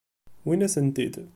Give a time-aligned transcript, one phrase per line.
[0.45, 1.15] Wwin-asen-tent-id.